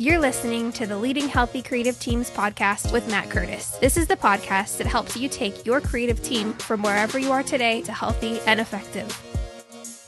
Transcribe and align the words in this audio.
You're 0.00 0.20
listening 0.20 0.70
to 0.74 0.86
the 0.86 0.96
Leading 0.96 1.26
Healthy 1.26 1.60
Creative 1.60 1.98
Teams 1.98 2.30
podcast 2.30 2.92
with 2.92 3.10
Matt 3.10 3.30
Curtis. 3.30 3.70
This 3.80 3.96
is 3.96 4.06
the 4.06 4.14
podcast 4.14 4.78
that 4.78 4.86
helps 4.86 5.16
you 5.16 5.28
take 5.28 5.66
your 5.66 5.80
creative 5.80 6.22
team 6.22 6.52
from 6.52 6.82
wherever 6.82 7.18
you 7.18 7.32
are 7.32 7.42
today 7.42 7.82
to 7.82 7.90
healthy 7.90 8.38
and 8.46 8.60
effective. 8.60 9.10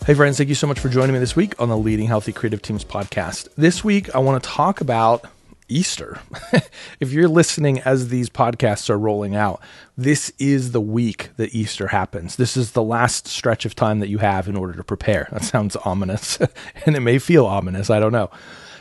Hey, 0.06 0.14
friends, 0.14 0.36
thank 0.36 0.48
you 0.48 0.54
so 0.54 0.68
much 0.68 0.78
for 0.78 0.88
joining 0.90 1.12
me 1.12 1.18
this 1.18 1.34
week 1.34 1.60
on 1.60 1.68
the 1.68 1.76
Leading 1.76 2.06
Healthy 2.06 2.32
Creative 2.32 2.62
Teams 2.62 2.84
podcast. 2.84 3.48
This 3.56 3.82
week, 3.82 4.14
I 4.14 4.20
want 4.20 4.40
to 4.40 4.48
talk 4.48 4.80
about 4.80 5.24
Easter. 5.66 6.20
if 7.00 7.10
you're 7.12 7.26
listening 7.26 7.80
as 7.80 8.10
these 8.10 8.30
podcasts 8.30 8.90
are 8.90 8.98
rolling 8.98 9.34
out, 9.34 9.60
this 9.96 10.32
is 10.38 10.70
the 10.70 10.80
week 10.80 11.30
that 11.36 11.52
Easter 11.52 11.88
happens. 11.88 12.36
This 12.36 12.56
is 12.56 12.72
the 12.72 12.82
last 12.84 13.26
stretch 13.26 13.66
of 13.66 13.74
time 13.74 13.98
that 13.98 14.08
you 14.08 14.18
have 14.18 14.46
in 14.46 14.54
order 14.54 14.74
to 14.74 14.84
prepare. 14.84 15.26
That 15.32 15.42
sounds 15.42 15.74
ominous, 15.74 16.38
and 16.86 16.94
it 16.94 17.00
may 17.00 17.18
feel 17.18 17.44
ominous. 17.44 17.90
I 17.90 17.98
don't 17.98 18.12
know. 18.12 18.30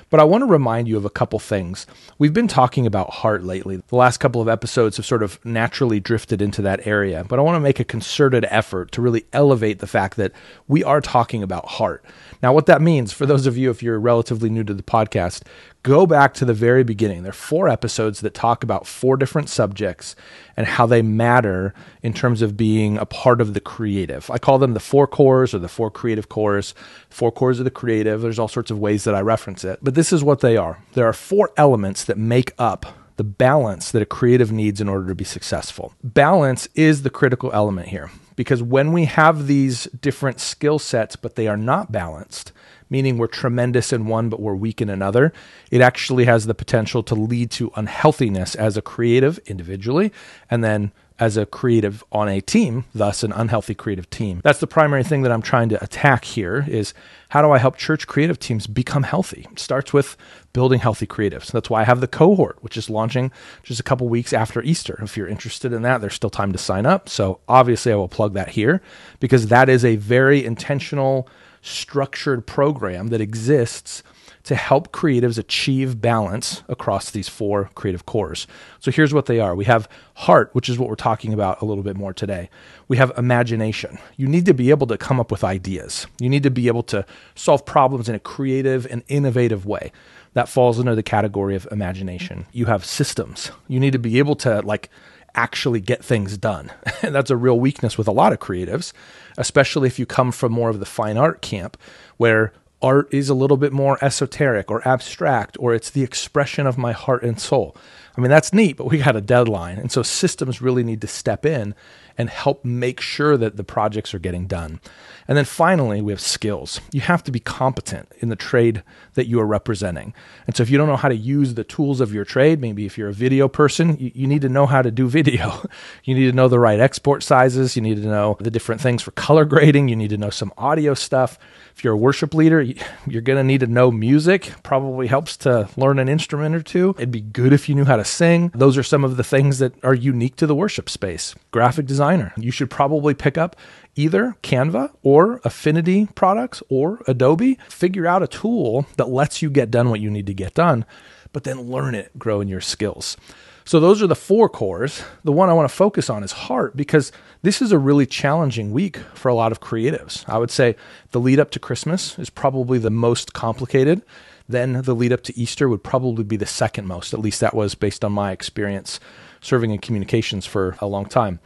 But 0.10 0.20
I 0.20 0.24
want 0.24 0.42
to 0.42 0.48
remind 0.48 0.88
you 0.88 0.98
of 0.98 1.06
a 1.06 1.10
couple 1.10 1.38
things. 1.40 1.86
We've 2.18 2.34
been 2.34 2.48
talking 2.48 2.88
about 2.88 3.12
heart 3.12 3.44
lately. 3.44 3.82
The 3.88 3.96
last 3.96 4.18
couple 4.18 4.42
of 4.42 4.48
episodes 4.48 4.98
have 4.98 5.06
sort 5.06 5.22
of 5.22 5.44
naturally 5.46 6.00
drifted 6.00 6.42
into 6.42 6.62
that 6.64 6.88
area, 6.88 7.24
but 7.24 7.38
I 7.38 7.44
want 7.44 7.56
to 7.58 7.60
make 7.62 7.80
a 7.80 7.84
concerted 7.84 8.46
effort 8.50 8.92
to 8.94 9.02
really 9.02 9.26
elevate 9.34 9.80
the 9.80 9.88
fact 9.88 10.18
that 10.18 10.32
we 10.68 10.84
are 10.84 11.02
talking 11.02 11.44
about 11.44 11.68
heart. 11.68 12.04
Now, 12.42 12.54
what 12.54 12.66
that 12.66 12.82
means, 12.82 13.14
for 13.14 13.26
those 13.26 13.46
of 13.46 13.58
you, 13.58 13.70
if 13.70 13.84
you're 13.84 14.00
relatively 14.00 14.50
new 14.50 14.64
to 14.64 14.74
the 14.74 14.84
podcast, 14.84 15.44
go 15.84 16.06
back 16.06 16.34
to 16.36 16.46
the 16.46 16.54
very 16.54 16.84
beginning. 16.84 17.24
There 17.24 17.30
are 17.30 17.34
four 17.34 17.70
episodes 17.70 18.22
that 18.22 18.34
talk 18.34 18.64
about 18.64 18.86
four 18.86 19.18
different 19.18 19.50
subjects 19.50 20.16
and 20.58 20.68
how 20.68 20.86
they 20.86 21.02
matter 21.02 21.74
in 22.04 22.14
terms 22.14 22.42
of 22.42 22.58
being 22.58 22.98
a 22.98 23.06
part 23.06 23.42
of 23.42 23.54
the 23.54 23.62
creative. 23.62 24.30
I 24.30 24.38
call 24.38 24.58
them 24.58 24.74
the 24.74 24.80
four 24.80 25.08
cores 25.08 25.54
or 25.54 25.60
the 25.60 25.70
four 25.70 25.90
creative 25.90 26.30
cores. 26.30 26.74
Four 27.10 27.32
cores 27.32 27.60
of 27.60 27.66
the 27.66 27.72
creative. 27.72 28.22
There's 28.22 28.40
all 28.40 28.48
sorts 28.48 28.72
of 28.72 28.80
ways 28.80 29.04
that 29.06 29.16
I 29.16 29.22
reference 29.22 29.64
it, 29.64 29.80
but 29.82 29.96
this 29.96 30.12
is 30.12 30.24
what 30.24 30.42
they 30.42 30.58
are. 30.58 30.84
There 30.94 31.08
are 31.08 31.14
four 31.14 31.52
elements 31.58 32.04
that 32.06 32.18
make 32.18 32.54
up 32.58 32.86
the 33.16 33.24
balance 33.26 33.92
that 33.92 34.02
a 34.02 34.06
creative 34.06 34.50
needs 34.50 34.80
in 34.80 34.88
order 34.88 35.08
to 35.08 35.16
be 35.16 35.26
successful. 35.26 35.94
Balance 36.04 36.70
is 36.74 37.02
the 37.02 37.10
critical 37.10 37.52
element 37.52 37.90
here 37.90 38.10
because 38.38 38.64
when 38.64 38.94
we 38.94 39.04
have 39.04 39.48
these 39.48 39.84
different 39.88 40.40
skill 40.40 40.80
sets, 40.80 41.18
but 41.18 41.36
they 41.36 41.46
are 41.46 41.58
not 41.58 41.92
balanced, 41.92 42.54
meaning 42.90 43.18
we're 43.18 43.28
tremendous 43.28 43.94
in 43.94 44.08
one, 44.08 44.30
but 44.30 44.40
we're 44.40 44.56
weak 44.56 44.82
in 44.82 44.90
another, 44.90 45.32
it 45.72 45.82
actually 45.82 46.26
has 46.26 46.46
the 46.46 46.56
potential 46.56 47.04
to 47.04 47.16
lead 47.16 47.52
to 47.52 47.72
unhealthiness 47.76 48.56
as 48.56 48.78
a 48.78 48.82
creative 48.82 49.40
individually, 49.46 50.12
and 50.50 50.64
then 50.64 50.92
as 51.20 51.36
a 51.36 51.46
creative 51.46 52.04
on 52.12 52.30
a 52.30 52.40
team, 52.40 52.86
thus 52.96 53.24
an 53.24 53.34
unhealthy 53.34 53.76
creative 53.76 54.10
team. 54.10 54.40
That's 54.44 54.60
the 54.60 54.68
primary 54.68 55.04
thing 55.04 55.24
that 55.24 55.32
I'm 55.32 55.42
trying 55.42 55.70
to 55.70 55.84
attack 55.84 56.24
here 56.24 56.66
is 56.68 56.94
how 57.30 57.42
do 57.42 57.52
I 57.52 57.58
help 57.58 57.76
church 57.76 58.08
creative 58.08 58.40
teams 58.40 58.68
become 58.68 59.04
healthy? 59.04 59.46
It 59.52 59.60
starts 59.60 59.92
with 59.92 60.16
building 60.54 60.80
healthy 60.80 61.06
creatives. 61.06 61.52
That's 61.52 61.70
why 61.70 61.82
I 61.82 61.84
have 61.84 62.00
the 62.00 62.08
cohort, 62.08 62.58
which 62.62 62.78
is 62.78 62.90
launching 62.90 63.32
just 63.64 63.82
a 63.82 63.84
couple 63.84 64.08
weeks 64.08 64.32
after 64.32 64.64
Easter. 64.64 64.98
If 65.04 65.18
you're 65.18 65.28
interested 65.28 65.74
in 65.74 65.82
that, 65.82 66.00
there's 66.00 66.14
still 66.14 66.30
time 66.30 66.54
to 66.54 66.58
sign 66.58 66.86
up. 66.86 67.10
So 67.10 67.42
obviously 67.48 67.92
I 67.92 67.96
will 67.96 68.08
plug 68.08 68.34
that 68.34 68.50
here 68.50 68.82
because 69.20 69.48
that 69.48 69.68
is 69.68 69.84
a 69.84 69.98
very 69.98 70.44
intentional 70.46 71.28
structured 71.62 72.46
program 72.46 73.08
that 73.08 73.22
exists 73.22 74.04
to 74.44 74.56
help 74.56 74.92
creatives 74.92 75.38
achieve 75.38 76.02
balance 76.02 76.64
across 76.68 77.12
these 77.12 77.28
four 77.28 77.70
creative 77.76 78.06
cores. 78.06 78.48
So 78.80 78.90
here's 78.90 79.14
what 79.14 79.26
they 79.26 79.40
are 79.40 79.56
we 79.56 79.66
have 79.66 79.88
heart, 80.16 80.50
which 80.54 80.70
is 80.70 80.80
what 80.80 80.90
we're 80.90 80.96
talking 80.96 81.34
about 81.34 81.62
a 81.62 81.66
little 81.66 81.84
bit 81.84 81.96
more 81.96 82.14
today. 82.14 82.50
We 82.88 82.98
have 82.98 83.12
imagination. 83.18 84.00
You 84.18 84.28
need 84.28 84.46
to 84.46 84.54
be 84.54 84.70
able 84.70 84.88
to 84.88 84.98
come 84.98 85.20
up 85.20 85.32
with 85.32 85.44
ideas, 85.44 86.08
you 86.20 86.30
need 86.30 86.44
to 86.44 86.52
be 86.52 86.68
able 86.68 86.84
to 86.84 87.06
solve 87.36 87.66
problems 87.66 88.10
in 88.10 88.16
a 88.16 88.20
creative 88.20 88.88
and 88.90 89.04
innovative 89.08 89.66
way. 89.66 89.92
That 90.34 90.50
falls 90.50 90.80
under 90.80 90.96
the 90.96 91.04
category 91.04 91.56
of 91.56 91.68
imagination. 91.72 92.46
You 92.52 92.66
have 92.66 92.86
systems. 92.86 93.52
You 93.68 93.80
need 93.80 93.94
to 93.94 94.00
be 94.00 94.20
able 94.20 94.36
to, 94.38 94.62
like, 94.62 94.90
actually 95.36 95.80
get 95.80 96.04
things 96.04 96.38
done. 96.38 96.72
And 97.02 97.16
that's 97.16 97.32
a 97.32 97.38
real 97.38 97.58
weakness 97.58 97.98
with 97.98 98.10
a 98.10 98.12
lot 98.12 98.34
of 98.34 98.40
creatives, 98.40 98.92
especially 99.38 99.88
if 99.88 100.00
you 100.00 100.06
come 100.06 100.34
from 100.34 100.52
more 100.52 100.70
of 100.70 100.80
the 100.80 100.86
fine 100.86 101.18
art 101.18 101.42
camp 101.42 101.78
where 102.18 102.52
art 102.82 103.08
is 103.14 103.30
a 103.30 103.34
little 103.34 103.58
bit 103.58 103.72
more 103.72 103.98
esoteric 104.04 104.70
or 104.70 104.86
abstract, 104.88 105.56
or 105.60 105.74
it's 105.74 105.90
the 105.90 106.04
expression 106.04 106.68
of 106.68 106.78
my 106.78 106.92
heart 106.92 107.24
and 107.24 107.40
soul. 107.40 107.76
I 108.18 108.22
mean, 108.22 108.30
that's 108.30 108.54
neat, 108.54 108.78
but 108.78 108.88
we 108.88 108.98
got 108.98 109.16
a 109.16 109.22
deadline. 109.22 109.78
And 109.78 109.92
so 109.92 110.04
systems 110.04 110.62
really 110.62 110.84
need 110.84 111.02
to 111.02 111.08
step 111.08 111.46
in 111.46 111.74
and 112.20 112.30
help 112.30 112.66
make 112.66 113.00
sure 113.00 113.38
that 113.38 113.56
the 113.56 113.64
projects 113.64 114.14
are 114.14 114.20
getting 114.20 114.46
done. 114.46 114.82
And 115.26 115.38
then 115.38 115.46
finally, 115.46 116.02
we 116.02 116.12
have 116.12 116.20
skills. 116.20 116.82
You 116.92 117.00
have 117.02 117.24
to 117.24 117.32
be 117.32 117.40
competent 117.40 118.12
in 118.18 118.28
the 118.28 118.36
trade 118.36 118.84
that 119.14 119.28
you 119.28 119.40
are 119.40 119.46
representing. 119.46 120.14
And 120.46 120.56
so 120.56 120.64
if 120.64 120.70
you 120.70 120.78
don't 120.78 120.88
know 120.88 120.98
how 120.98 121.08
to 121.08 121.16
use 121.16 121.54
the 121.54 121.64
tools 121.64 122.02
of 122.02 122.14
your 122.14 122.26
trade, 122.26 122.60
maybe 122.60 122.86
if 122.86 122.98
you're 122.98 123.08
a 123.08 123.14
video 123.14 123.48
person, 123.48 123.96
you, 124.00 124.12
you 124.14 124.28
need 124.28 124.42
to 124.42 124.50
know 124.50 124.66
how 124.66 124.82
to 124.82 124.92
do 124.92 125.08
video. 125.08 125.62
you 126.04 126.14
need 126.14 126.26
to 126.26 126.36
know 126.36 126.50
the 126.50 126.60
right 126.60 126.80
export 126.80 127.24
sizes. 127.24 127.78
You 127.78 127.82
need 127.84 128.02
to 128.02 128.08
know 128.08 128.36
the 128.40 128.52
different 128.52 128.82
things 128.82 129.02
for 129.02 129.12
color 129.12 129.46
grading. 129.46 129.88
You 129.88 129.96
need 129.96 130.10
to 130.10 130.18
know 130.18 130.30
some 130.30 130.52
audio 130.58 130.96
stuff. 130.96 131.40
If 131.76 131.84
you're 131.86 131.94
a 131.94 131.98
worship 131.98 132.34
leader, 132.34 132.62
you're 133.08 133.22
going 133.22 133.38
to 133.38 133.44
need 133.44 133.62
to 133.62 133.68
know 133.68 133.92
music. 133.92 134.52
Probably 134.64 135.08
helps 135.08 135.38
to 135.38 135.70
learn 135.78 136.00
an 136.00 136.10
instrument 136.10 136.54
or 136.54 136.62
two. 136.64 136.96
It'd 136.98 137.12
be 137.12 137.22
good 137.22 137.54
if 137.54 137.70
you 137.70 137.76
knew 137.76 137.86
how 137.86 137.96
to 137.96 138.04
sing. 138.04 138.52
Those 138.54 138.78
are 138.78 138.84
some 138.84 139.06
of 139.06 139.16
the 139.16 139.24
things 139.24 139.60
that 139.60 139.74
are 139.86 139.94
unique 139.94 140.36
to 140.38 140.48
the 140.48 140.56
worship 140.56 140.90
space. 140.90 141.36
Graphic 141.52 141.86
designer. 142.10 142.34
You 142.38 142.52
should 142.52 142.70
probably 142.70 143.14
pick 143.14 143.38
up 143.38 143.56
either 143.96 144.36
Canva 144.42 144.92
or 145.04 145.42
Affinity 145.44 146.08
products 146.16 146.64
or 146.70 147.02
Adobe. 147.08 147.60
Figure 147.70 148.08
out 148.08 148.24
a 148.24 148.28
tool 148.28 148.88
that 148.98 149.10
lets 149.10 149.42
you 149.42 149.50
get 149.50 149.72
done 149.72 149.90
what 149.90 150.00
you 150.00 150.10
need 150.10 150.28
to 150.28 150.34
get 150.34 150.54
done, 150.54 150.86
but 151.34 151.44
then 151.44 151.70
learn 151.70 151.96
it, 151.96 152.18
grow 152.18 152.42
in 152.42 152.48
your 152.48 152.62
skills. 152.62 153.18
So 153.66 153.80
those 153.80 154.02
are 154.02 154.08
the 154.08 154.16
four 154.16 154.50
cores. 154.50 155.04
The 155.24 155.32
one 155.32 155.50
I 155.50 155.54
want 155.54 155.70
to 155.70 155.76
focus 155.76 156.10
on 156.10 156.24
is 156.24 156.32
heart 156.32 156.76
because 156.76 157.12
this 157.44 157.62
is 157.62 157.72
a 157.72 157.78
really 157.78 158.08
challenging 158.08 158.72
week 158.72 158.98
for 159.14 159.30
a 159.30 159.36
lot 159.36 159.52
of 159.52 159.62
creatives. 159.62 160.28
I 160.28 160.40
would 160.40 160.50
say 160.50 160.76
the 161.12 161.20
lead 161.20 161.40
up 161.40 161.52
to 161.52 161.60
Christmas 161.60 162.18
is 162.18 162.32
probably 162.32 162.80
the 162.80 162.90
most 162.90 163.34
complicated. 163.34 164.02
Then 164.48 164.82
the 164.82 164.96
lead 164.96 165.14
up 165.14 165.22
to 165.24 165.38
Easter 165.38 165.70
would 165.70 165.84
probably 165.84 166.24
be 166.24 166.38
the 166.38 166.48
second 166.48 166.88
most. 166.88 167.14
At 167.14 167.20
least 167.20 167.42
that 167.42 167.54
was 167.54 167.76
based 167.76 168.04
on 168.04 168.12
my 168.12 168.32
experience 168.32 169.00
serving 169.42 169.70
in 169.72 169.78
communications 169.78 170.48
for 170.48 170.76
a 170.80 170.88
long 170.88 171.06
time. 171.06 171.40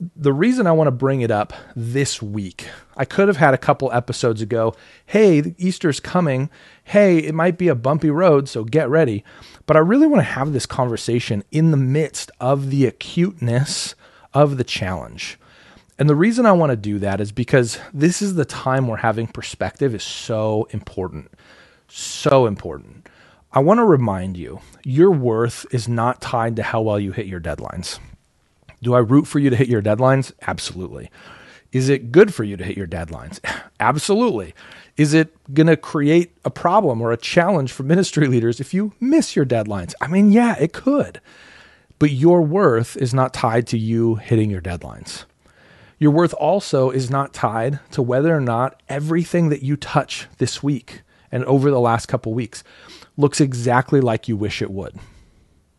The 0.00 0.32
reason 0.32 0.68
I 0.68 0.72
want 0.72 0.86
to 0.86 0.92
bring 0.92 1.22
it 1.22 1.30
up 1.30 1.52
this 1.74 2.22
week, 2.22 2.68
I 2.96 3.04
could 3.04 3.26
have 3.26 3.38
had 3.38 3.52
a 3.52 3.58
couple 3.58 3.92
episodes 3.92 4.40
ago. 4.40 4.74
Hey, 5.06 5.54
Easter's 5.58 5.98
coming. 5.98 6.50
Hey, 6.84 7.18
it 7.18 7.34
might 7.34 7.58
be 7.58 7.66
a 7.66 7.74
bumpy 7.74 8.10
road, 8.10 8.48
so 8.48 8.62
get 8.62 8.88
ready. 8.88 9.24
But 9.66 9.76
I 9.76 9.80
really 9.80 10.06
want 10.06 10.20
to 10.20 10.32
have 10.32 10.52
this 10.52 10.66
conversation 10.66 11.42
in 11.50 11.72
the 11.72 11.76
midst 11.76 12.30
of 12.38 12.70
the 12.70 12.86
acuteness 12.86 13.96
of 14.32 14.56
the 14.56 14.64
challenge. 14.64 15.36
And 15.98 16.08
the 16.08 16.14
reason 16.14 16.46
I 16.46 16.52
want 16.52 16.70
to 16.70 16.76
do 16.76 17.00
that 17.00 17.20
is 17.20 17.32
because 17.32 17.80
this 17.92 18.22
is 18.22 18.36
the 18.36 18.44
time 18.44 18.86
where 18.86 18.98
having 18.98 19.26
perspective 19.26 19.96
is 19.96 20.04
so 20.04 20.68
important. 20.70 21.32
So 21.88 22.46
important. 22.46 23.08
I 23.52 23.58
want 23.58 23.78
to 23.78 23.84
remind 23.84 24.36
you 24.36 24.60
your 24.84 25.10
worth 25.10 25.66
is 25.72 25.88
not 25.88 26.20
tied 26.20 26.54
to 26.56 26.62
how 26.62 26.82
well 26.82 27.00
you 27.00 27.10
hit 27.10 27.26
your 27.26 27.40
deadlines. 27.40 27.98
Do 28.82 28.94
I 28.94 28.98
root 28.98 29.26
for 29.26 29.38
you 29.38 29.50
to 29.50 29.56
hit 29.56 29.68
your 29.68 29.82
deadlines? 29.82 30.32
Absolutely. 30.46 31.10
Is 31.72 31.88
it 31.88 32.12
good 32.12 32.32
for 32.32 32.44
you 32.44 32.56
to 32.56 32.64
hit 32.64 32.76
your 32.76 32.86
deadlines? 32.86 33.40
Absolutely. 33.80 34.54
Is 34.96 35.14
it 35.14 35.36
going 35.54 35.66
to 35.66 35.76
create 35.76 36.36
a 36.44 36.50
problem 36.50 37.00
or 37.00 37.12
a 37.12 37.16
challenge 37.16 37.72
for 37.72 37.82
ministry 37.82 38.26
leaders 38.26 38.60
if 38.60 38.72
you 38.72 38.92
miss 39.00 39.36
your 39.36 39.46
deadlines? 39.46 39.94
I 40.00 40.08
mean, 40.08 40.32
yeah, 40.32 40.56
it 40.58 40.72
could. 40.72 41.20
But 41.98 42.10
your 42.10 42.42
worth 42.42 42.96
is 42.96 43.12
not 43.12 43.34
tied 43.34 43.66
to 43.68 43.78
you 43.78 44.16
hitting 44.16 44.50
your 44.50 44.60
deadlines. 44.60 45.24
Your 45.98 46.12
worth 46.12 46.32
also 46.34 46.90
is 46.90 47.10
not 47.10 47.34
tied 47.34 47.80
to 47.90 48.02
whether 48.02 48.34
or 48.34 48.40
not 48.40 48.80
everything 48.88 49.48
that 49.48 49.62
you 49.62 49.76
touch 49.76 50.28
this 50.38 50.62
week 50.62 51.02
and 51.30 51.44
over 51.44 51.70
the 51.70 51.80
last 51.80 52.06
couple 52.06 52.32
weeks 52.32 52.62
looks 53.16 53.40
exactly 53.40 54.00
like 54.00 54.28
you 54.28 54.36
wish 54.36 54.62
it 54.62 54.70
would. 54.70 54.96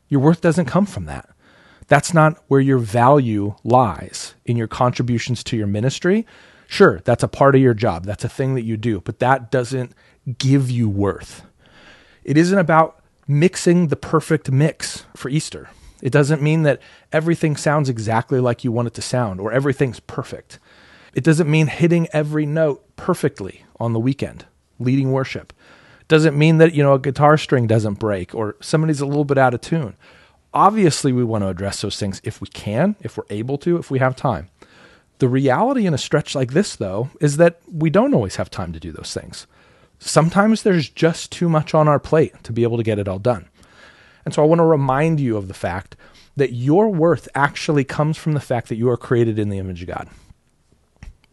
Your 0.09 0.19
worth 0.19 0.41
doesn't 0.41 0.65
come 0.65 0.85
from 0.85 1.05
that. 1.05 1.29
That's 1.89 2.13
not 2.13 2.41
where 2.47 2.61
your 2.61 2.77
value 2.77 3.55
lies 3.63 4.35
in 4.45 4.55
your 4.55 4.67
contributions 4.67 5.43
to 5.45 5.57
your 5.57 5.67
ministry. 5.67 6.25
Sure, 6.67 7.01
that's 7.03 7.23
a 7.23 7.27
part 7.27 7.55
of 7.55 7.61
your 7.61 7.73
job. 7.73 8.05
That's 8.05 8.23
a 8.23 8.29
thing 8.29 8.53
that 8.55 8.63
you 8.63 8.77
do, 8.77 9.01
but 9.01 9.19
that 9.19 9.51
doesn't 9.51 9.93
give 10.37 10.69
you 10.69 10.87
worth. 10.87 11.43
It 12.23 12.37
isn't 12.37 12.57
about 12.57 13.03
mixing 13.27 13.87
the 13.87 13.95
perfect 13.95 14.51
mix 14.51 15.05
for 15.15 15.29
Easter. 15.29 15.69
It 16.01 16.11
doesn't 16.11 16.41
mean 16.41 16.61
that 16.63 16.79
everything 17.11 17.57
sounds 17.57 17.89
exactly 17.89 18.39
like 18.39 18.63
you 18.63 18.71
want 18.71 18.87
it 18.87 18.93
to 18.93 19.01
sound 19.01 19.41
or 19.41 19.51
everything's 19.51 19.99
perfect. 19.99 20.59
It 21.13 21.23
doesn't 21.23 21.49
mean 21.49 21.67
hitting 21.67 22.07
every 22.13 22.45
note 22.45 22.85
perfectly 22.95 23.63
on 23.79 23.93
the 23.93 23.99
weekend, 23.99 24.45
leading 24.77 25.11
worship. 25.11 25.53
It 26.01 26.07
doesn't 26.07 26.37
mean 26.37 26.59
that, 26.59 26.75
you 26.75 26.83
know, 26.83 26.93
a 26.93 26.99
guitar 26.99 27.35
string 27.35 27.65
doesn't 27.65 27.95
break 27.95 28.35
or 28.35 28.55
somebody's 28.61 29.01
a 29.01 29.07
little 29.07 29.25
bit 29.25 29.39
out 29.39 29.55
of 29.55 29.61
tune. 29.61 29.95
Obviously, 30.53 31.11
we 31.11 31.23
want 31.23 31.43
to 31.43 31.49
address 31.49 31.81
those 31.81 31.97
things 31.97 32.21
if 32.23 32.41
we 32.41 32.47
can, 32.47 32.95
if 33.01 33.17
we're 33.17 33.23
able 33.29 33.57
to, 33.59 33.77
if 33.77 33.91
we 33.91 33.99
have 33.99 34.15
time. 34.15 34.49
The 35.19 35.27
reality 35.27 35.85
in 35.85 35.93
a 35.93 35.97
stretch 35.97 36.33
like 36.33 36.53
this, 36.53 36.75
though, 36.75 37.09
is 37.19 37.37
that 37.37 37.59
we 37.71 37.89
don't 37.89 38.13
always 38.13 38.37
have 38.37 38.49
time 38.49 38.73
to 38.73 38.79
do 38.79 38.91
those 38.91 39.13
things. 39.13 39.47
sometimes 39.99 40.63
there's 40.63 40.89
just 40.89 41.29
too 41.29 41.49
much 41.49 41.73
on 41.73 41.87
our 41.87 41.99
plate 41.99 42.33
to 42.43 42.53
be 42.53 42.63
able 42.63 42.77
to 42.77 42.83
get 42.83 42.99
it 42.99 43.07
all 43.07 43.19
done. 43.19 43.49
And 44.23 44.33
so 44.33 44.41
I 44.41 44.45
want 44.45 44.59
to 44.59 44.65
remind 44.65 45.19
you 45.19 45.35
of 45.35 45.47
the 45.47 45.53
fact 45.53 45.95
that 46.35 46.53
your 46.53 46.89
worth 46.89 47.27
actually 47.35 47.83
comes 47.83 48.17
from 48.17 48.31
the 48.33 48.39
fact 48.39 48.69
that 48.69 48.77
you 48.77 48.89
are 48.89 48.97
created 48.97 49.37
in 49.37 49.49
the 49.49 49.57
image 49.57 49.81
of 49.81 49.89
God. 49.89 50.07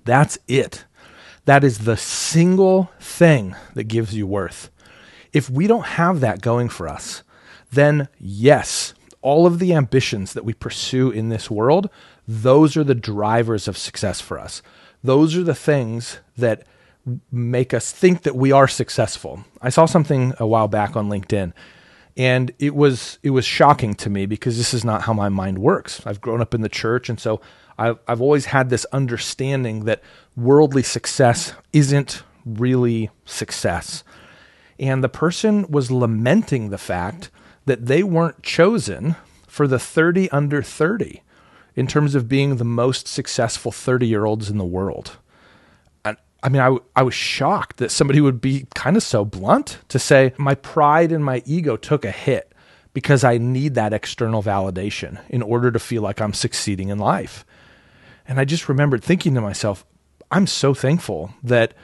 That's 0.04 0.38
it. 0.48 0.84
That 1.44 1.62
is 1.62 1.78
the 1.78 1.96
single 1.96 2.90
thing 2.98 3.54
that 3.74 3.84
gives 3.84 4.14
you 4.14 4.26
worth. 4.26 4.70
If 5.32 5.48
we 5.48 5.66
don't 5.66 5.86
have 5.86 6.20
that 6.20 6.40
going 6.40 6.68
for 6.68 6.88
us, 6.88 7.22
then 7.70 8.08
yes, 8.18 8.94
all 9.26 9.44
of 9.44 9.58
the 9.58 9.74
ambitions 9.74 10.34
that 10.34 10.44
we 10.44 10.54
pursue 10.54 11.10
in 11.10 11.30
this 11.30 11.50
world, 11.50 11.90
those 12.28 12.76
are 12.76 12.84
the 12.84 12.94
drivers 12.94 13.66
of 13.66 13.76
success 13.76 14.20
for 14.20 14.38
us. 14.38 14.62
Those 15.02 15.36
are 15.36 15.42
the 15.42 15.52
things 15.52 16.20
that 16.36 16.62
make 17.32 17.74
us 17.74 17.90
think 17.90 18.22
that 18.22 18.36
we 18.36 18.52
are 18.52 18.68
successful. 18.68 19.44
I 19.60 19.70
saw 19.70 19.84
something 19.84 20.32
a 20.38 20.46
while 20.46 20.68
back 20.68 20.94
on 20.94 21.08
LinkedIn 21.08 21.52
and 22.16 22.52
it 22.60 22.76
was 22.76 23.18
it 23.24 23.30
was 23.30 23.44
shocking 23.44 23.94
to 23.94 24.08
me 24.08 24.26
because 24.26 24.58
this 24.58 24.72
is 24.72 24.84
not 24.84 25.02
how 25.02 25.12
my 25.12 25.28
mind 25.28 25.58
works. 25.58 26.00
I've 26.06 26.20
grown 26.20 26.40
up 26.40 26.54
in 26.54 26.60
the 26.60 26.68
church 26.68 27.08
and 27.08 27.18
so 27.18 27.40
I've, 27.76 27.98
I've 28.06 28.20
always 28.20 28.44
had 28.44 28.70
this 28.70 28.86
understanding 28.92 29.86
that 29.86 30.02
worldly 30.36 30.84
success 30.84 31.52
isn't 31.72 32.22
really 32.44 33.10
success. 33.24 34.04
And 34.78 35.02
the 35.02 35.08
person 35.08 35.66
was 35.70 35.90
lamenting 35.90 36.70
the 36.70 36.78
fact 36.78 37.30
that 37.64 37.86
they 37.86 38.02
weren't 38.02 38.42
chosen 38.42 39.16
for 39.46 39.66
the 39.66 39.78
30 39.78 40.30
under 40.30 40.62
30 40.62 41.22
in 41.74 41.86
terms 41.86 42.14
of 42.14 42.28
being 42.28 42.56
the 42.56 42.64
most 42.64 43.08
successful 43.08 43.72
30 43.72 44.06
year 44.06 44.24
olds 44.24 44.50
in 44.50 44.58
the 44.58 44.64
world. 44.64 45.18
I 46.46 46.48
mean, 46.48 46.62
I, 46.62 46.76
I 46.94 47.02
was 47.02 47.14
shocked 47.14 47.78
that 47.78 47.90
somebody 47.90 48.20
would 48.20 48.40
be 48.40 48.66
kind 48.72 48.96
of 48.96 49.02
so 49.02 49.24
blunt 49.24 49.78
to 49.88 49.98
say, 49.98 50.32
my 50.36 50.54
pride 50.54 51.10
and 51.10 51.24
my 51.24 51.42
ego 51.44 51.76
took 51.76 52.04
a 52.04 52.12
hit 52.12 52.52
because 52.92 53.24
I 53.24 53.38
need 53.38 53.74
that 53.74 53.92
external 53.92 54.44
validation 54.44 55.18
in 55.28 55.42
order 55.42 55.72
to 55.72 55.80
feel 55.80 56.02
like 56.02 56.20
I'm 56.20 56.32
succeeding 56.32 56.88
in 56.88 56.98
life. 56.98 57.44
And 58.28 58.38
I 58.38 58.44
just 58.44 58.68
remembered 58.68 59.02
thinking 59.02 59.34
to 59.34 59.40
myself, 59.40 59.84
I'm 60.30 60.46
so 60.46 60.72
thankful 60.72 61.34
that 61.42 61.74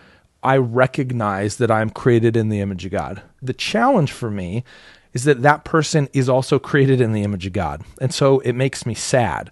I 0.42 0.56
recognize 0.56 1.56
that 1.56 1.70
I'm 1.70 1.90
created 1.90 2.36
in 2.36 2.48
the 2.48 2.60
image 2.60 2.84
of 2.84 2.92
God. 2.92 3.22
The 3.40 3.52
challenge 3.52 4.12
for 4.12 4.30
me 4.30 4.64
is 5.12 5.24
that 5.24 5.42
that 5.42 5.64
person 5.64 6.08
is 6.12 6.28
also 6.28 6.58
created 6.58 7.00
in 7.00 7.12
the 7.12 7.22
image 7.22 7.46
of 7.46 7.52
God. 7.52 7.82
And 8.00 8.12
so 8.12 8.40
it 8.40 8.54
makes 8.54 8.86
me 8.86 8.94
sad 8.94 9.50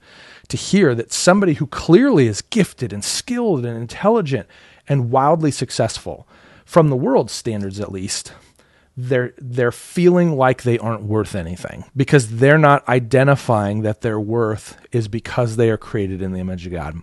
to 0.49 0.57
hear 0.57 0.95
that 0.95 1.13
somebody 1.13 1.55
who 1.55 1.67
clearly 1.67 2.27
is 2.27 2.43
gifted 2.43 2.93
and 2.93 3.05
skilled 3.05 3.65
and 3.65 3.77
intelligent 3.77 4.49
and 4.89 5.11
wildly 5.11 5.51
successful, 5.51 6.27
from 6.65 6.89
the 6.89 6.97
world's 6.97 7.33
standards 7.33 7.79
at 7.81 7.93
least, 7.93 8.33
they're 8.97 9.33
they're 9.39 9.73
feeling 9.73 10.37
like 10.37 10.63
they 10.63 10.79
aren't 10.79 11.05
worth 11.05 11.35
anything 11.35 11.85
because 11.97 12.39
they're 12.39 12.59
not 12.59 12.87
identifying 12.89 13.83
that 13.83 14.01
their 14.01 14.21
worth 14.21 14.77
is 14.93 15.09
because 15.09 15.57
they 15.57 15.71
are 15.71 15.79
created 15.79 16.21
in 16.21 16.33
the 16.33 16.41
image 16.41 16.67
of 16.67 16.73
God. 16.73 16.97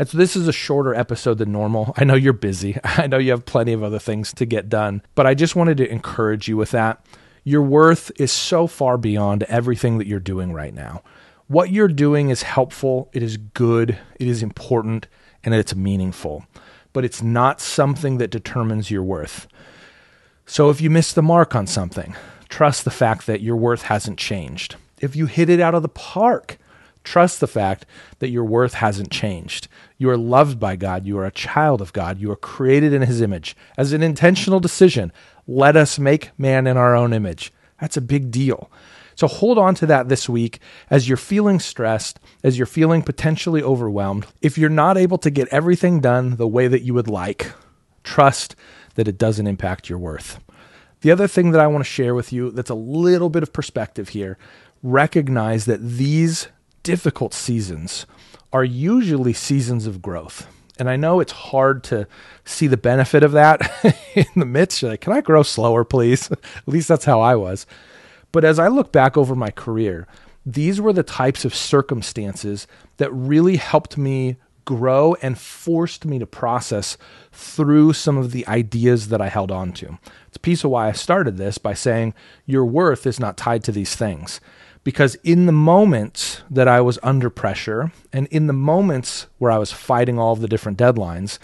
And 0.00 0.08
so 0.08 0.16
this 0.16 0.34
is 0.34 0.48
a 0.48 0.52
shorter 0.52 0.94
episode 0.94 1.38
than 1.38 1.52
normal. 1.52 1.92
I 1.96 2.04
know 2.04 2.14
you're 2.14 2.32
busy. 2.32 2.78
I 2.84 3.06
know 3.06 3.18
you 3.18 3.30
have 3.32 3.44
plenty 3.44 3.72
of 3.72 3.84
other 3.84 3.98
things 3.98 4.32
to 4.32 4.46
get 4.46 4.68
done, 4.68 5.02
but 5.14 5.26
I 5.26 5.34
just 5.34 5.54
wanted 5.54 5.76
to 5.76 5.90
encourage 5.90 6.48
you 6.48 6.56
with 6.56 6.70
that. 6.70 7.04
Your 7.44 7.62
worth 7.62 8.10
is 8.16 8.32
so 8.32 8.66
far 8.66 8.96
beyond 8.98 9.42
everything 9.44 9.98
that 9.98 10.06
you're 10.06 10.18
doing 10.18 10.52
right 10.52 10.74
now. 10.74 11.02
What 11.48 11.70
you're 11.70 11.88
doing 11.88 12.30
is 12.30 12.42
helpful, 12.42 13.10
it 13.12 13.22
is 13.22 13.36
good, 13.36 13.98
it 14.18 14.26
is 14.26 14.42
important, 14.42 15.06
and 15.44 15.54
it's 15.54 15.74
meaningful 15.74 16.46
but 16.92 17.04
it's 17.04 17.22
not 17.22 17.60
something 17.60 18.18
that 18.18 18.30
determines 18.30 18.90
your 18.90 19.02
worth. 19.02 19.46
So 20.46 20.70
if 20.70 20.80
you 20.80 20.90
miss 20.90 21.12
the 21.12 21.22
mark 21.22 21.54
on 21.54 21.66
something, 21.66 22.14
trust 22.48 22.84
the 22.84 22.90
fact 22.90 23.26
that 23.26 23.40
your 23.40 23.56
worth 23.56 23.82
hasn't 23.82 24.18
changed. 24.18 24.76
If 25.00 25.14
you 25.14 25.26
hit 25.26 25.48
it 25.48 25.60
out 25.60 25.74
of 25.74 25.82
the 25.82 25.88
park, 25.88 26.58
trust 27.10 27.40
the 27.40 27.48
fact 27.48 27.86
that 28.20 28.30
your 28.30 28.44
worth 28.44 28.74
hasn't 28.74 29.10
changed. 29.10 29.66
You 29.98 30.10
are 30.10 30.16
loved 30.16 30.60
by 30.60 30.76
God. 30.76 31.06
You 31.06 31.18
are 31.18 31.26
a 31.26 31.32
child 31.32 31.82
of 31.82 31.92
God. 31.92 32.20
You 32.20 32.30
are 32.30 32.36
created 32.36 32.92
in 32.92 33.02
His 33.02 33.20
image. 33.20 33.56
As 33.76 33.92
an 33.92 34.00
intentional 34.00 34.60
decision, 34.60 35.12
let 35.48 35.76
us 35.76 35.98
make 35.98 36.30
man 36.38 36.68
in 36.68 36.76
our 36.76 36.94
own 36.94 37.12
image. 37.12 37.52
That's 37.80 37.96
a 37.96 38.00
big 38.00 38.30
deal. 38.30 38.70
So 39.16 39.26
hold 39.26 39.58
on 39.58 39.74
to 39.76 39.86
that 39.86 40.08
this 40.08 40.28
week 40.28 40.60
as 40.88 41.08
you're 41.08 41.16
feeling 41.16 41.58
stressed, 41.58 42.20
as 42.44 42.56
you're 42.56 42.64
feeling 42.64 43.02
potentially 43.02 43.60
overwhelmed. 43.60 44.26
If 44.40 44.56
you're 44.56 44.70
not 44.70 44.96
able 44.96 45.18
to 45.18 45.30
get 45.30 45.48
everything 45.48 46.00
done 46.00 46.36
the 46.36 46.46
way 46.46 46.68
that 46.68 46.82
you 46.82 46.94
would 46.94 47.08
like, 47.08 47.52
trust 48.04 48.54
that 48.94 49.08
it 49.08 49.18
doesn't 49.18 49.48
impact 49.48 49.88
your 49.88 49.98
worth. 49.98 50.38
The 51.00 51.10
other 51.10 51.26
thing 51.26 51.50
that 51.50 51.60
I 51.60 51.66
want 51.66 51.82
to 51.82 51.90
share 51.90 52.14
with 52.14 52.32
you 52.32 52.52
that's 52.52 52.70
a 52.70 52.74
little 52.74 53.30
bit 53.30 53.42
of 53.42 53.52
perspective 53.52 54.10
here 54.10 54.38
recognize 54.82 55.64
that 55.64 55.82
these 55.82 56.48
difficult 56.82 57.34
seasons 57.34 58.06
are 58.52 58.64
usually 58.64 59.32
seasons 59.32 59.86
of 59.86 60.02
growth. 60.02 60.46
And 60.78 60.88
I 60.88 60.96
know 60.96 61.20
it's 61.20 61.32
hard 61.32 61.84
to 61.84 62.06
see 62.44 62.66
the 62.66 62.76
benefit 62.76 63.22
of 63.22 63.32
that 63.32 63.70
in 64.14 64.26
the 64.34 64.46
midst. 64.46 64.80
You're 64.80 64.92
like, 64.92 65.02
can 65.02 65.12
I 65.12 65.20
grow 65.20 65.42
slower, 65.42 65.84
please? 65.84 66.30
At 66.32 66.40
least 66.66 66.88
that's 66.88 67.04
how 67.04 67.20
I 67.20 67.36
was. 67.36 67.66
But 68.32 68.44
as 68.44 68.58
I 68.58 68.68
look 68.68 68.90
back 68.92 69.16
over 69.16 69.34
my 69.34 69.50
career, 69.50 70.06
these 70.46 70.80
were 70.80 70.92
the 70.92 71.02
types 71.02 71.44
of 71.44 71.54
circumstances 71.54 72.66
that 72.96 73.12
really 73.12 73.56
helped 73.56 73.98
me 73.98 74.36
grow 74.64 75.16
and 75.20 75.38
forced 75.38 76.04
me 76.04 76.18
to 76.18 76.26
process 76.26 76.96
through 77.32 77.92
some 77.92 78.16
of 78.16 78.30
the 78.30 78.46
ideas 78.46 79.08
that 79.08 79.20
I 79.20 79.28
held 79.28 79.50
on 79.50 79.72
to. 79.74 79.98
It's 80.28 80.36
a 80.36 80.40
piece 80.40 80.64
of 80.64 80.70
why 80.70 80.88
I 80.88 80.92
started 80.92 81.36
this 81.36 81.58
by 81.58 81.74
saying 81.74 82.14
your 82.46 82.64
worth 82.64 83.06
is 83.06 83.20
not 83.20 83.36
tied 83.36 83.64
to 83.64 83.72
these 83.72 83.96
things. 83.96 84.40
Because 84.82 85.14
in 85.16 85.46
the 85.46 85.52
moments 85.52 86.42
that 86.50 86.66
I 86.66 86.80
was 86.80 86.98
under 87.02 87.28
pressure 87.28 87.92
and 88.12 88.26
in 88.28 88.46
the 88.46 88.52
moments 88.52 89.26
where 89.38 89.50
I 89.50 89.58
was 89.58 89.72
fighting 89.72 90.18
all 90.18 90.36
the 90.36 90.48
different 90.48 90.78
deadlines, 90.78 91.38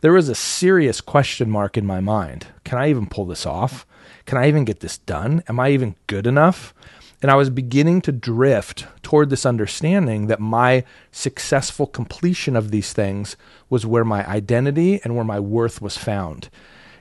there 0.00 0.12
was 0.12 0.28
a 0.28 0.34
serious 0.34 1.00
question 1.00 1.50
mark 1.50 1.78
in 1.78 1.86
my 1.86 2.00
mind. 2.00 2.48
Can 2.64 2.78
I 2.78 2.90
even 2.90 3.06
pull 3.06 3.26
this 3.26 3.46
off? 3.46 3.86
Can 4.26 4.38
I 4.38 4.48
even 4.48 4.64
get 4.64 4.80
this 4.80 4.98
done? 4.98 5.42
Am 5.48 5.60
I 5.60 5.70
even 5.70 5.94
good 6.08 6.26
enough? 6.26 6.74
And 7.22 7.30
I 7.30 7.36
was 7.36 7.48
beginning 7.48 8.02
to 8.02 8.12
drift 8.12 8.86
toward 9.02 9.30
this 9.30 9.46
understanding 9.46 10.26
that 10.26 10.40
my 10.40 10.84
successful 11.10 11.86
completion 11.86 12.54
of 12.54 12.70
these 12.70 12.92
things 12.92 13.36
was 13.70 13.86
where 13.86 14.04
my 14.04 14.28
identity 14.28 15.00
and 15.02 15.14
where 15.14 15.24
my 15.24 15.40
worth 15.40 15.80
was 15.80 15.96
found. 15.96 16.50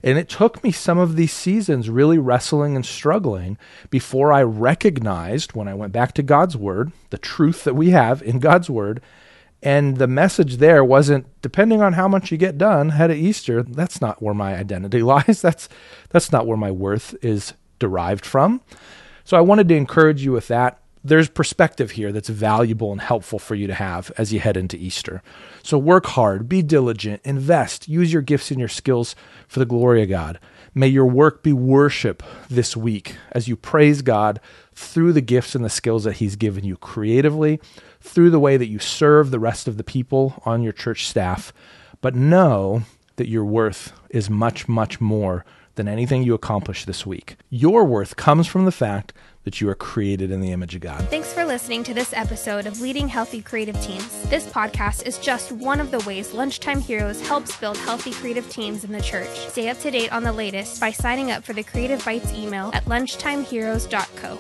And 0.04 0.18
it 0.18 0.28
took 0.28 0.64
me 0.64 0.72
some 0.72 0.98
of 0.98 1.16
these 1.16 1.32
seasons 1.32 1.90
really 1.90 2.18
wrestling 2.18 2.76
and 2.76 2.86
struggling 2.86 3.58
before 3.90 4.34
I 4.34 4.44
recognized, 4.44 5.54
when 5.54 5.70
I 5.70 5.74
went 5.74 5.94
back 5.94 6.14
to 6.16 6.24
God's 6.24 6.58
Word, 6.58 6.92
the 7.10 7.18
truth 7.18 7.64
that 7.64 7.76
we 7.76 7.92
have 7.92 8.22
in 8.22 8.40
God's 8.40 8.70
Word, 8.70 9.02
and 9.62 9.96
the 9.96 10.08
message 10.08 10.58
there 10.58 10.84
wasn't 10.84 11.26
depending 11.42 11.82
on 11.82 11.94
how 11.94 12.10
much 12.10 12.32
you 12.32 12.38
get 12.38 12.58
done 12.58 12.90
ahead 12.90 13.12
of 13.12 13.18
Easter, 13.18 13.64
that's 13.64 14.02
not 14.02 14.22
where 14.22 14.34
my 14.34 14.56
identity 14.56 15.02
lies. 15.02 15.42
That's 15.42 15.70
that's 16.10 16.34
not 16.34 16.46
where 16.46 16.58
my 16.58 16.70
worth 16.70 17.16
is 17.24 17.54
derived 17.80 18.26
from. 18.26 18.62
So 19.24 19.38
I 19.38 19.42
wanted 19.42 19.70
to 19.70 19.76
encourage 19.76 20.24
you 20.24 20.34
with 20.34 20.50
that. 20.50 20.83
There's 21.06 21.28
perspective 21.28 21.92
here 21.92 22.14
that's 22.14 22.30
valuable 22.30 22.94
and 22.94 23.02
helpful 23.02 23.38
for 23.38 23.56
you 23.56 23.68
to 23.68 23.74
have 23.74 24.10
as 24.18 24.32
you 24.32 24.40
head 24.40 24.56
into 24.56 24.78
Easter. 24.78 25.22
So 25.62 25.78
work 25.78 26.06
hard, 26.06 26.48
be 26.48 26.62
diligent, 26.62 27.22
invest, 27.26 27.90
use 27.90 28.14
your 28.14 28.22
gifts 28.22 28.52
and 28.52 28.60
your 28.60 28.70
skills 28.70 29.14
for 29.50 29.60
the 29.60 29.66
glory 29.66 30.02
of 30.02 30.10
God. 30.10 30.40
May 30.74 30.88
your 30.88 31.06
work 31.06 31.44
be 31.44 31.52
worship 31.52 32.24
this 32.50 32.78
week 32.78 33.18
as 33.34 33.50
you 33.50 33.58
praise 33.58 34.02
God 34.02 34.40
through 34.74 35.12
the 35.12 35.22
gifts 35.22 35.56
and 35.56 35.66
the 35.66 35.70
skills 35.70 36.06
that 36.06 36.18
He's 36.18 36.38
given 36.38 36.64
you 36.64 36.78
creatively, 36.78 37.60
through 38.00 38.30
the 38.30 38.40
way 38.40 38.56
that 38.56 38.70
you 38.70 38.80
serve 38.80 39.30
the 39.30 39.40
rest 39.40 39.68
of 39.68 39.76
the 39.76 39.84
people 39.84 40.42
on 40.46 40.64
your 40.64 40.74
church 40.74 41.06
staff. 41.06 41.52
But 42.00 42.16
know 42.16 42.84
that 43.18 43.28
your 43.28 43.46
worth 43.46 43.92
is 44.10 44.30
much, 44.30 44.68
much 44.70 45.02
more 45.02 45.46
than 45.76 45.88
anything 45.88 46.24
you 46.24 46.34
accomplish 46.34 46.86
this 46.86 47.06
week. 47.06 47.38
Your 47.50 47.84
worth 47.84 48.16
comes 48.16 48.48
from 48.48 48.66
the 48.66 48.72
fact 48.72 49.14
that 49.44 49.60
you 49.60 49.70
are 49.70 49.76
created 49.76 50.32
in 50.32 50.42
the 50.42 50.52
image 50.52 50.76
of 50.76 50.82
God. 50.82 51.02
Thanks 51.10 51.34
for 51.34 51.44
listening 51.46 51.84
to 51.84 51.94
this 51.94 52.14
episode 52.14 52.66
of 52.66 52.80
Leading 52.80 53.08
Healthy 53.08 53.42
Creative 53.42 53.80
Teams. 53.82 54.30
This 54.30 54.48
podcast 54.48 55.06
is 55.06 55.18
just 55.18 55.52
one 55.52 55.80
of 55.80 55.92
the 55.92 56.00
ways 56.00 56.34
Lunchtime 56.34 56.80
Heroes 56.80 57.26
helps 57.28 57.58
build 57.58 57.78
healthy 57.78 58.12
creative 58.12 58.50
teams 58.50 58.84
in 58.84 58.92
the 58.92 59.02
church. 59.02 59.30
Stay 59.50 59.70
up 59.70 59.80
to 59.80 59.92
date 59.92 60.14
on 60.14 60.24
the 60.24 60.32
latest 60.32 60.80
by 60.80 60.92
signing 60.92 61.32
up 61.32 61.44
for 61.44 61.54
the 61.54 61.64
Creative 61.64 62.04
Bites 62.06 62.32
email 62.34 62.72
at 62.74 62.86
lunchtimeheroes.co. 62.86 64.38